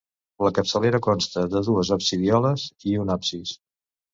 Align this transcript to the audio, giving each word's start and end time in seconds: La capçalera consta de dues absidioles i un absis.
La 0.45 0.49
capçalera 0.59 0.99
consta 1.07 1.43
de 1.55 1.61
dues 1.67 1.91
absidioles 1.99 2.67
i 2.93 2.99
un 3.05 3.17
absis. 3.19 3.57